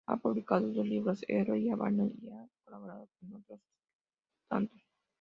Ha 0.07 0.17
publicado 0.17 0.67
dos 0.73 0.87
libros: 0.87 1.21
'Ero' 1.27 1.55
y 1.55 1.69
'Habana' 1.69 2.09
y 2.23 2.29
ha 2.31 2.49
colaborado 2.63 3.07
en 3.21 3.35
otros 3.35 3.59
tantos. 4.49 4.81